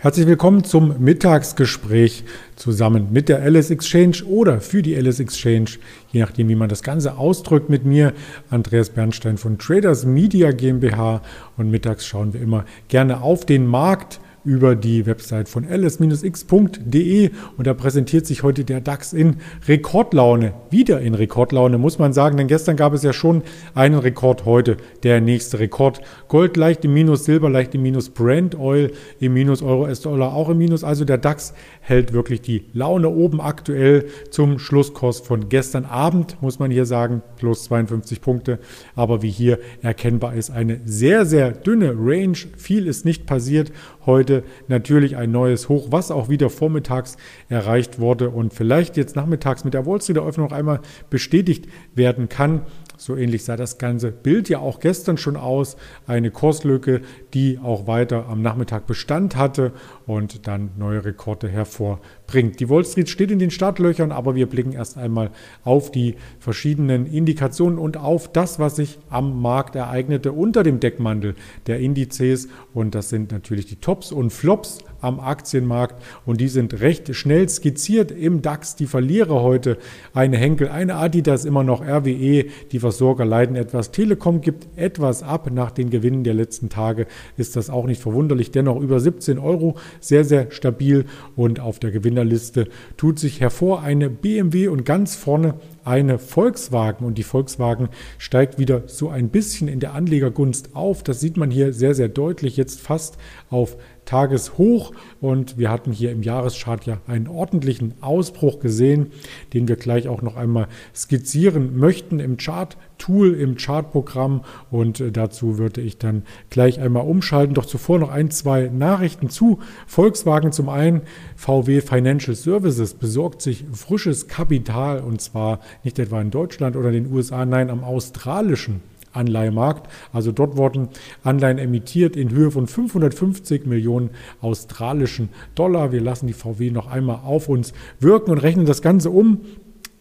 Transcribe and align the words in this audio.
Herzlich 0.00 0.28
willkommen 0.28 0.62
zum 0.62 0.94
Mittagsgespräch 1.00 2.22
zusammen 2.54 3.08
mit 3.10 3.28
der 3.28 3.42
Alice 3.42 3.70
Exchange 3.70 4.22
oder 4.28 4.60
für 4.60 4.80
die 4.80 4.96
Alice 4.96 5.18
Exchange, 5.18 5.70
je 6.12 6.20
nachdem, 6.20 6.48
wie 6.48 6.54
man 6.54 6.68
das 6.68 6.84
Ganze 6.84 7.18
ausdrückt, 7.18 7.68
mit 7.68 7.84
mir, 7.84 8.12
Andreas 8.48 8.90
Bernstein 8.90 9.38
von 9.38 9.58
Traders 9.58 10.06
Media 10.06 10.52
GmbH. 10.52 11.20
Und 11.56 11.72
mittags 11.72 12.06
schauen 12.06 12.32
wir 12.32 12.40
immer 12.40 12.64
gerne 12.86 13.22
auf 13.22 13.44
den 13.44 13.66
Markt 13.66 14.20
über 14.44 14.76
die 14.76 15.06
Website 15.06 15.48
von 15.48 15.64
ls-x.de 15.64 17.30
und 17.56 17.66
da 17.66 17.74
präsentiert 17.74 18.26
sich 18.26 18.42
heute 18.42 18.64
der 18.64 18.80
DAX 18.80 19.12
in 19.12 19.36
Rekordlaune. 19.66 20.54
Wieder 20.70 21.00
in 21.00 21.14
Rekordlaune, 21.14 21.78
muss 21.78 21.98
man 21.98 22.12
sagen, 22.12 22.36
denn 22.36 22.48
gestern 22.48 22.76
gab 22.76 22.92
es 22.92 23.02
ja 23.02 23.12
schon 23.12 23.42
einen 23.74 23.98
Rekord, 23.98 24.44
heute 24.44 24.76
der 25.02 25.20
nächste 25.20 25.58
Rekord. 25.58 26.00
Gold 26.28 26.56
leicht 26.56 26.84
im 26.84 26.94
Minus, 26.94 27.24
Silber 27.24 27.50
leicht 27.50 27.74
im 27.74 27.82
Minus, 27.82 28.10
Brent 28.10 28.58
Oil 28.58 28.92
im 29.20 29.34
Minus, 29.34 29.62
Euro, 29.62 29.86
S-Dollar 29.86 30.32
auch 30.34 30.48
im 30.48 30.58
Minus. 30.58 30.84
Also 30.84 31.04
der 31.04 31.18
DAX 31.18 31.54
hält 31.80 32.12
wirklich 32.12 32.40
die 32.40 32.64
Laune 32.72 33.08
oben 33.08 33.40
aktuell 33.40 34.06
zum 34.30 34.58
Schlusskurs 34.58 35.20
von 35.20 35.48
gestern 35.48 35.84
Abend, 35.84 36.40
muss 36.40 36.58
man 36.58 36.70
hier 36.70 36.86
sagen, 36.86 37.22
plus 37.36 37.64
52 37.64 38.20
Punkte. 38.20 38.58
Aber 38.94 39.22
wie 39.22 39.30
hier 39.30 39.58
erkennbar 39.82 40.34
ist, 40.34 40.50
eine 40.50 40.80
sehr, 40.84 41.26
sehr 41.26 41.52
dünne 41.52 41.94
Range. 41.98 42.36
Viel 42.56 42.86
ist 42.86 43.04
nicht 43.04 43.26
passiert. 43.26 43.72
Heute 44.06 44.27
natürlich 44.68 45.16
ein 45.16 45.30
neues 45.30 45.68
Hoch, 45.68 45.88
was 45.90 46.10
auch 46.10 46.28
wieder 46.28 46.50
vormittags 46.50 47.16
erreicht 47.48 47.98
wurde 47.98 48.30
und 48.30 48.54
vielleicht 48.54 48.96
jetzt 48.96 49.16
nachmittags 49.16 49.64
mit 49.64 49.74
der 49.74 49.86
Wall 49.86 50.00
Street 50.00 50.16
Eröffnung 50.16 50.48
noch 50.48 50.56
einmal 50.56 50.80
bestätigt 51.10 51.66
werden 51.94 52.28
kann. 52.28 52.62
So 53.00 53.16
ähnlich 53.16 53.44
sah 53.44 53.56
das 53.56 53.78
ganze 53.78 54.10
Bild 54.10 54.48
ja 54.48 54.58
auch 54.58 54.80
gestern 54.80 55.18
schon 55.18 55.36
aus. 55.36 55.76
Eine 56.08 56.32
Kurslücke, 56.32 57.02
die 57.32 57.60
auch 57.62 57.86
weiter 57.86 58.26
am 58.28 58.42
Nachmittag 58.42 58.88
Bestand 58.88 59.36
hatte 59.36 59.72
und 60.04 60.48
dann 60.48 60.70
neue 60.76 61.04
Rekorde 61.04 61.48
hervorbringt. 61.48 62.58
Die 62.58 62.68
Wall 62.68 62.84
Street 62.84 63.08
steht 63.08 63.30
in 63.30 63.38
den 63.38 63.52
Startlöchern, 63.52 64.10
aber 64.10 64.34
wir 64.34 64.48
blicken 64.48 64.72
erst 64.72 64.98
einmal 64.98 65.30
auf 65.62 65.92
die 65.92 66.16
verschiedenen 66.40 67.06
Indikationen 67.06 67.78
und 67.78 67.96
auf 67.96 68.32
das, 68.32 68.58
was 68.58 68.74
sich 68.74 68.98
am 69.10 69.40
Markt 69.40 69.76
ereignete 69.76 70.32
unter 70.32 70.64
dem 70.64 70.80
Deckmantel 70.80 71.36
der 71.68 71.78
Indizes. 71.78 72.48
Und 72.74 72.96
das 72.96 73.10
sind 73.10 73.30
natürlich 73.30 73.66
die 73.66 73.76
Tops 73.76 74.10
und 74.10 74.30
Flops 74.30 74.80
am 75.00 75.20
Aktienmarkt 75.20 76.02
und 76.26 76.40
die 76.40 76.48
sind 76.48 76.80
recht 76.80 77.14
schnell 77.14 77.48
skizziert 77.48 78.10
im 78.10 78.42
DAX. 78.42 78.76
Die 78.76 78.86
Verlierer 78.86 79.42
heute 79.42 79.78
eine 80.14 80.36
Henkel, 80.36 80.68
eine 80.68 80.96
Adidas, 80.96 81.44
immer 81.44 81.64
noch 81.64 81.82
RWE. 81.82 82.46
Die 82.72 82.78
Versorger 82.80 83.24
leiden 83.24 83.56
etwas. 83.56 83.90
Telekom 83.90 84.40
gibt 84.40 84.66
etwas 84.76 85.22
ab 85.22 85.50
nach 85.50 85.70
den 85.70 85.90
Gewinnen 85.90 86.24
der 86.24 86.34
letzten 86.34 86.68
Tage. 86.68 87.06
Ist 87.36 87.56
das 87.56 87.70
auch 87.70 87.86
nicht 87.86 88.02
verwunderlich. 88.02 88.50
Dennoch 88.50 88.80
über 88.80 89.00
17 89.00 89.38
Euro 89.38 89.76
sehr, 90.00 90.24
sehr 90.24 90.50
stabil 90.50 91.06
und 91.36 91.60
auf 91.60 91.78
der 91.78 91.90
Gewinnerliste 91.90 92.68
tut 92.96 93.18
sich 93.18 93.40
hervor 93.40 93.82
eine 93.82 94.10
BMW 94.10 94.68
und 94.68 94.84
ganz 94.84 95.16
vorne 95.16 95.54
eine 95.84 96.18
Volkswagen 96.18 97.06
und 97.06 97.16
die 97.16 97.22
Volkswagen 97.22 97.88
steigt 98.18 98.58
wieder 98.58 98.82
so 98.86 99.08
ein 99.08 99.30
bisschen 99.30 99.68
in 99.68 99.80
der 99.80 99.94
Anlegergunst 99.94 100.76
auf. 100.76 101.02
Das 101.02 101.20
sieht 101.20 101.36
man 101.38 101.50
hier 101.50 101.72
sehr, 101.72 101.94
sehr 101.94 102.08
deutlich, 102.08 102.56
jetzt 102.56 102.80
fast 102.80 103.16
auf 103.50 103.76
Tageshoch 104.08 104.92
und 105.20 105.58
wir 105.58 105.70
hatten 105.70 105.92
hier 105.92 106.12
im 106.12 106.22
Jahreschart 106.22 106.86
ja 106.86 106.96
einen 107.06 107.28
ordentlichen 107.28 107.92
Ausbruch 108.00 108.58
gesehen, 108.58 109.12
den 109.52 109.68
wir 109.68 109.76
gleich 109.76 110.08
auch 110.08 110.22
noch 110.22 110.34
einmal 110.34 110.66
skizzieren 110.94 111.76
möchten 111.76 112.18
im 112.18 112.38
Chart-Tool, 112.38 113.34
im 113.34 113.56
Chartprogramm 113.56 114.44
und 114.70 115.00
äh, 115.00 115.12
dazu 115.12 115.58
würde 115.58 115.82
ich 115.82 115.98
dann 115.98 116.22
gleich 116.48 116.80
einmal 116.80 117.06
umschalten. 117.06 117.52
Doch 117.52 117.66
zuvor 117.66 117.98
noch 117.98 118.10
ein, 118.10 118.30
zwei 118.30 118.70
Nachrichten 118.72 119.28
zu 119.28 119.58
Volkswagen. 119.86 120.52
Zum 120.52 120.70
einen 120.70 121.02
VW 121.36 121.82
Financial 121.82 122.34
Services 122.34 122.94
besorgt 122.94 123.42
sich 123.42 123.66
frisches 123.74 124.26
Kapital 124.26 125.00
und 125.00 125.20
zwar 125.20 125.60
nicht 125.84 125.98
etwa 125.98 126.18
in 126.22 126.30
Deutschland 126.30 126.76
oder 126.76 126.92
den 126.92 127.12
USA, 127.12 127.44
nein 127.44 127.68
am 127.68 127.84
australischen 127.84 128.80
Anleihemarkt. 129.12 129.90
Also 130.12 130.32
dort 130.32 130.56
wurden 130.56 130.88
Anleihen 131.22 131.58
emittiert 131.58 132.16
in 132.16 132.30
Höhe 132.30 132.50
von 132.50 132.66
550 132.66 133.66
Millionen 133.66 134.10
australischen 134.40 135.28
Dollar. 135.54 135.92
Wir 135.92 136.00
lassen 136.00 136.26
die 136.26 136.32
VW 136.32 136.70
noch 136.70 136.88
einmal 136.88 137.20
auf 137.24 137.48
uns 137.48 137.72
wirken 138.00 138.30
und 138.30 138.38
rechnen 138.38 138.66
das 138.66 138.82
Ganze 138.82 139.10
um. 139.10 139.40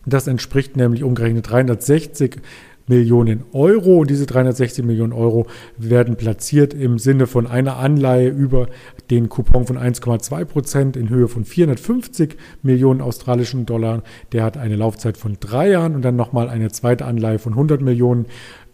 Das 0.06 0.28
entspricht 0.28 0.78
nämlich 0.78 1.04
umgerechnet 1.04 1.50
360 1.50 2.38
Millionen 2.88 3.44
Euro. 3.52 4.00
Und 4.00 4.10
diese 4.10 4.26
360 4.26 4.84
Millionen 4.86 5.14
Euro 5.14 5.48
werden 5.78 6.16
platziert 6.16 6.74
im 6.74 6.98
Sinne 6.98 7.28
von 7.28 7.46
einer 7.46 7.78
Anleihe 7.78 8.30
über 8.30 8.68
den 9.12 9.30
Coupon 9.30 9.68
von 9.68 9.78
1,2 9.78 10.46
Prozent 10.46 10.98
in 10.98 11.10
Höhe 11.10 11.28
von 11.28 11.46
450 11.46 12.38
Millionen 12.64 13.02
australischen 13.02 13.66
Dollar. 13.66 14.04
Der 14.32 14.44
hat 14.44 14.58
eine 14.58 14.76
Laufzeit 14.76 15.18
von 15.18 15.38
drei 15.40 15.70
Jahren 15.70 15.96
und 15.96 16.02
dann 16.04 16.16
nochmal 16.16 16.50
eine 16.50 16.72
zweite 16.72 17.06
Anleihe 17.06 17.40
von 17.40 17.54
100 17.54 17.82
Millionen 17.82 18.26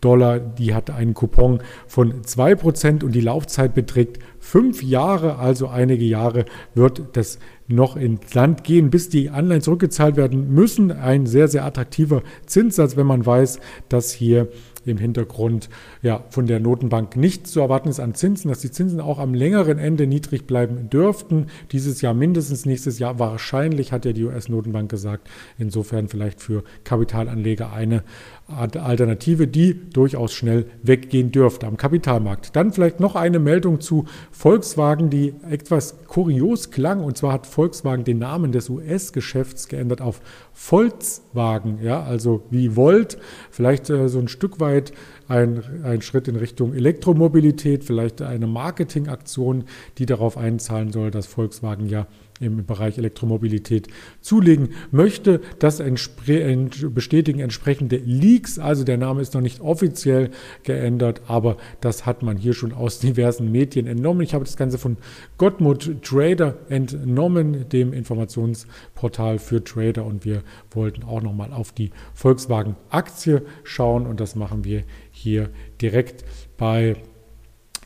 Dollar, 0.04 0.40
die 0.40 0.74
hat 0.74 0.90
einen 0.90 1.14
Coupon 1.14 1.60
von 1.88 2.22
2% 2.22 3.04
und 3.04 3.14
die 3.14 3.22
Laufzeit 3.22 3.74
beträgt 3.74 4.20
fünf 4.40 4.84
Jahre, 4.84 5.38
also 5.40 5.68
einige 5.68 6.04
Jahre 6.04 6.46
wird 6.76 7.02
das 7.14 7.40
noch 7.68 7.96
ins 7.96 8.34
Land 8.34 8.64
gehen, 8.64 8.90
bis 8.90 9.10
die 9.10 9.30
Anleihen 9.30 9.62
zurückgezahlt 9.62 10.18
werden 10.18 10.54
müssen. 10.54 10.92
Ein 10.92 11.26
sehr, 11.26 11.48
sehr 11.48 11.64
attraktiver 11.66 12.22
Zinssatz, 12.46 12.98
wenn 12.98 13.08
man 13.08 13.26
weiß, 13.26 13.60
dass 13.88 14.12
hier 14.12 14.50
im 14.86 14.98
Hintergrund 14.98 15.70
ja, 16.02 16.26
von 16.30 16.46
der 16.46 16.60
Notenbank 16.60 17.16
nicht 17.16 17.48
zu 17.48 17.62
erwarten 17.62 17.88
ist 17.88 18.02
an 18.02 18.16
Zinsen, 18.16 18.50
dass 18.50 18.60
die 18.60 18.72
Zinsen 18.72 19.00
auch 19.00 19.20
am 19.20 19.34
längeren 19.34 19.80
Ende 19.80 20.08
niedrig 20.08 20.46
bleiben 20.46 20.90
dürften. 20.90 21.48
Dieses 21.72 22.02
Jahr 22.02 22.14
mindestens, 22.14 22.66
nächstes 22.66 23.00
Jahr 23.00 23.18
wahrscheinlich, 23.20 23.92
hat 23.92 24.04
ja 24.04 24.14
die 24.14 24.26
US-Notenbank 24.26 24.92
gesagt. 24.92 25.30
Insofern 25.58 26.10
vielleicht 26.10 26.42
für 26.42 26.64
Kapitalanleger 26.84 27.72
eine 27.72 28.04
Alternative, 28.48 29.48
die 29.48 29.90
durchaus 29.92 30.34
schnell 30.34 30.66
weggehen 30.82 31.32
dürfte 31.32 31.66
am 31.66 31.78
Kapitalmarkt. 31.78 32.56
Dann 32.56 32.74
vielleicht 32.74 33.00
noch 33.00 33.16
eine 33.16 33.40
Meldung 33.40 33.80
zu 33.80 34.06
Volkswagen, 34.32 35.10
die 35.10 35.34
etwas 35.50 36.06
kurios 36.08 36.70
klang. 36.70 37.04
Und 37.04 37.18
zwar 37.18 37.34
hat 37.34 37.48
Volkswagen 37.48 38.04
den 38.04 38.20
Namen 38.20 38.52
des 38.52 38.70
US-Geschäfts 38.70 39.70
geändert 39.70 40.02
auf 40.02 40.22
Volkswagen, 40.52 41.80
ja, 41.82 42.04
also 42.04 42.44
wie 42.50 42.76
Volt, 42.76 43.18
vielleicht 43.50 43.90
äh, 43.90 44.10
so 44.10 44.20
ein 44.20 44.28
Stück 44.28 44.60
weit 44.60 44.92
ein, 45.28 45.64
ein 45.84 46.02
Schritt 46.02 46.28
in 46.28 46.36
Richtung 46.36 46.74
Elektromobilität, 46.74 47.84
vielleicht 47.84 48.22
eine 48.22 48.48
Marketingaktion, 48.48 49.66
die 49.98 50.06
darauf 50.06 50.38
einzahlen 50.38 50.92
soll, 50.92 51.12
dass 51.12 51.28
Volkswagen 51.28 51.88
ja 51.88 52.08
im 52.40 52.66
Bereich 52.66 52.98
Elektromobilität 52.98 53.88
zulegen 54.22 54.70
möchte. 54.92 55.42
Das 55.60 55.78
bestätigen 55.78 57.40
entsprechende 57.40 57.98
Leaks. 57.98 58.60
Also 58.60 58.84
der 58.84 58.98
Name 58.98 59.22
ist 59.22 59.34
noch 59.34 59.42
nicht 59.42 59.62
offiziell 59.62 60.32
geändert, 60.64 61.22
aber 61.28 61.58
das 61.82 62.06
hat 62.06 62.24
man 62.24 62.38
hier 62.38 62.54
schon 62.54 62.74
aus 62.74 63.00
diversen 63.00 63.52
Medien 63.52 63.88
entnommen. 63.88 64.22
Ich 64.22 64.34
habe 64.34 64.46
das 64.46 64.58
Ganze 64.58 64.78
von 64.78 64.98
Gottmut 65.38 66.04
Trader 66.04 66.58
entnommen, 66.70 67.70
dem 67.70 67.94
Informationsportal 67.94 69.40
für 69.40 69.64
Trader. 69.64 70.06
Und 70.06 70.26
wir 70.26 70.44
wollten 70.72 71.04
auch 71.04 71.22
nochmal 71.22 71.54
auf 71.54 71.72
die 71.72 71.92
Volkswagen-Aktie 72.14 73.44
schauen. 73.64 74.06
Und 74.06 74.20
das 74.20 74.36
machen 74.36 74.64
wir 74.64 74.84
hier 75.14 75.50
direkt 75.80 76.26
bei 76.58 76.98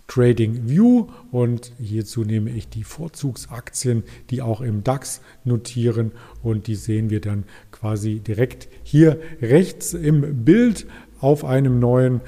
Trading 0.07 0.67
View. 0.67 1.07
Und 1.31 1.73
hierzu 1.79 2.23
nehme 2.23 2.49
ich 2.49 2.69
die 2.69 2.83
Vorzugsaktien, 2.83 4.03
die 4.31 4.41
auch 4.41 4.61
im 4.61 4.83
DAX 4.83 5.21
notieren. 5.43 6.13
Und 6.41 6.65
die 6.65 6.75
sehen 6.75 7.11
wir 7.11 7.21
dann 7.21 7.43
quasi 7.71 8.19
direkt 8.19 8.67
hier 8.83 9.19
rechts 9.41 9.93
im 9.93 10.43
Bild 10.43 10.87
auf 11.19 11.45
einem 11.45 11.79
neuen, 11.79 12.21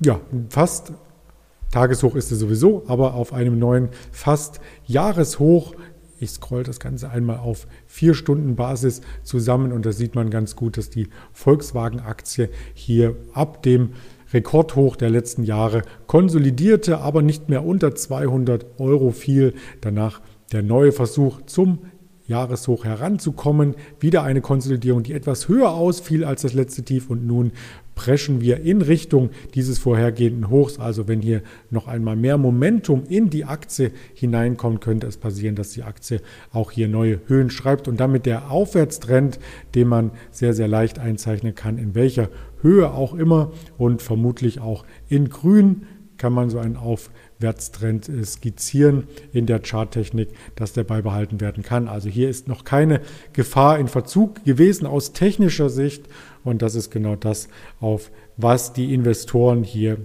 ja, 0.00 0.20
fast 0.48 0.92
Tageshoch 1.70 2.16
ist 2.16 2.30
es 2.30 2.38
sowieso, 2.38 2.84
aber 2.86 3.14
auf 3.14 3.32
einem 3.32 3.58
neuen 3.58 3.88
fast 4.10 4.60
Jahreshoch. 4.84 5.74
Ich 6.20 6.30
scroll 6.30 6.64
das 6.64 6.80
Ganze 6.80 7.08
einmal 7.08 7.38
auf 7.38 7.66
vier 7.86 8.12
Stunden 8.12 8.56
Basis 8.56 9.00
zusammen. 9.22 9.72
Und 9.72 9.86
da 9.86 9.92
sieht 9.92 10.14
man 10.14 10.28
ganz 10.28 10.54
gut, 10.54 10.76
dass 10.76 10.90
die 10.90 11.08
Volkswagen-Aktie 11.32 12.50
hier 12.74 13.16
ab 13.32 13.62
dem 13.62 13.94
Rekordhoch 14.32 14.96
der 14.96 15.10
letzten 15.10 15.44
Jahre, 15.44 15.82
konsolidierte, 16.06 16.98
aber 16.98 17.22
nicht 17.22 17.48
mehr 17.48 17.64
unter 17.64 17.94
200 17.94 18.78
Euro 18.78 19.10
fiel. 19.10 19.54
Danach 19.80 20.20
der 20.52 20.62
neue 20.62 20.92
Versuch 20.92 21.42
zum 21.46 21.78
Jahreshoch 22.32 22.86
heranzukommen. 22.86 23.74
Wieder 24.00 24.22
eine 24.22 24.40
Konsolidierung, 24.40 25.02
die 25.02 25.12
etwas 25.12 25.48
höher 25.48 25.72
ausfiel 25.72 26.24
als 26.24 26.40
das 26.42 26.54
letzte 26.54 26.82
Tief 26.82 27.10
und 27.10 27.26
nun 27.26 27.52
preschen 27.94 28.40
wir 28.40 28.62
in 28.62 28.80
Richtung 28.80 29.28
dieses 29.54 29.78
vorhergehenden 29.78 30.48
Hochs. 30.48 30.78
Also 30.78 31.08
wenn 31.08 31.20
hier 31.20 31.42
noch 31.68 31.88
einmal 31.88 32.16
mehr 32.16 32.38
Momentum 32.38 33.04
in 33.06 33.28
die 33.28 33.44
Aktie 33.44 33.92
hineinkommt, 34.14 34.80
könnte 34.80 35.06
es 35.06 35.18
passieren, 35.18 35.56
dass 35.56 35.72
die 35.72 35.82
Aktie 35.82 36.22
auch 36.52 36.70
hier 36.70 36.88
neue 36.88 37.20
Höhen 37.26 37.50
schreibt 37.50 37.88
und 37.88 38.00
damit 38.00 38.24
der 38.24 38.50
Aufwärtstrend, 38.50 39.38
den 39.74 39.88
man 39.88 40.10
sehr, 40.30 40.54
sehr 40.54 40.68
leicht 40.68 40.98
einzeichnen 40.98 41.54
kann, 41.54 41.76
in 41.76 41.94
welcher 41.94 42.30
Höhe 42.62 42.90
auch 42.92 43.12
immer 43.12 43.52
und 43.76 44.00
vermutlich 44.00 44.60
auch 44.60 44.86
in 45.10 45.28
grün 45.28 45.82
kann 46.16 46.32
man 46.32 46.48
so 46.48 46.58
einen 46.58 46.76
Aufwärtstrend 46.76 47.22
Aufwärtstrend 47.42 48.08
äh, 48.08 48.24
skizzieren 48.24 49.08
in 49.32 49.46
der 49.46 49.60
Charttechnik, 49.60 50.28
dass 50.54 50.72
der 50.72 50.84
beibehalten 50.84 51.40
werden 51.40 51.64
kann. 51.64 51.88
Also 51.88 52.08
hier 52.08 52.28
ist 52.28 52.46
noch 52.46 52.64
keine 52.64 53.00
Gefahr 53.32 53.78
in 53.80 53.88
Verzug 53.88 54.44
gewesen 54.44 54.86
aus 54.86 55.12
technischer 55.12 55.68
Sicht 55.68 56.04
und 56.44 56.62
das 56.62 56.76
ist 56.76 56.90
genau 56.90 57.16
das, 57.16 57.48
auf 57.80 58.12
was 58.36 58.72
die 58.72 58.94
Investoren 58.94 59.64
hier 59.64 59.98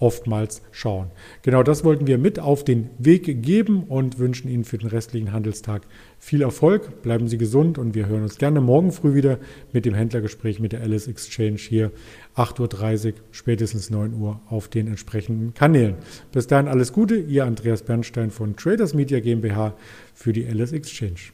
oftmals 0.00 0.62
schauen. 0.72 1.10
Genau 1.42 1.62
das 1.62 1.84
wollten 1.84 2.06
wir 2.06 2.18
mit 2.18 2.40
auf 2.40 2.64
den 2.64 2.90
Weg 2.98 3.42
geben 3.42 3.84
und 3.84 4.18
wünschen 4.18 4.48
Ihnen 4.48 4.64
für 4.64 4.78
den 4.78 4.88
restlichen 4.88 5.32
Handelstag 5.32 5.82
viel 6.18 6.42
Erfolg. 6.42 7.02
Bleiben 7.02 7.28
Sie 7.28 7.38
gesund 7.38 7.78
und 7.78 7.94
wir 7.94 8.06
hören 8.06 8.22
uns 8.22 8.38
gerne 8.38 8.60
morgen 8.60 8.90
früh 8.90 9.14
wieder 9.14 9.38
mit 9.72 9.84
dem 9.84 9.94
Händlergespräch 9.94 10.58
mit 10.58 10.72
der 10.72 10.80
Alice 10.80 11.06
Exchange 11.06 11.58
hier 11.58 11.92
8.30 12.34 13.06
Uhr, 13.06 13.12
spätestens 13.30 13.90
9 13.90 14.14
Uhr 14.14 14.40
auf 14.48 14.68
den 14.68 14.88
entsprechenden 14.88 15.54
Kanälen. 15.54 15.96
Bis 16.32 16.46
dahin 16.46 16.66
alles 16.66 16.92
Gute, 16.92 17.16
Ihr 17.16 17.44
Andreas 17.44 17.82
Bernstein 17.82 18.30
von 18.30 18.56
Traders 18.56 18.94
Media 18.94 19.20
GmbH 19.20 19.74
für 20.14 20.32
die 20.32 20.46
Alice 20.46 20.72
Exchange. 20.72 21.32